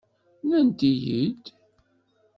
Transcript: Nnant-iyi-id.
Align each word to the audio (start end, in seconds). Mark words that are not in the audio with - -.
Nnant-iyi-id. 0.43 1.45